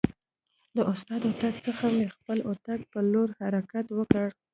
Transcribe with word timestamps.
د 0.75 0.77
استاد 0.91 1.21
اتاق 1.31 1.55
څخه 1.67 1.85
مې 1.95 2.05
خپل 2.15 2.37
اتاق 2.51 2.81
په 2.91 2.99
لور 3.11 3.29
حرکت 3.41 3.85
وکړ. 3.97 4.27